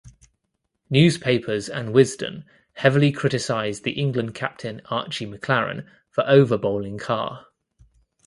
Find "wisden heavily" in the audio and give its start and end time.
1.93-3.11